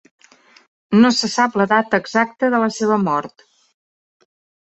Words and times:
No 1.01 1.09
se 1.17 1.27
sap 1.33 1.57
la 1.61 1.67
data 1.73 1.99
exacta 2.03 2.49
de 2.55 2.61
la 2.63 2.69
seva 2.79 2.99
mort. 3.05 3.47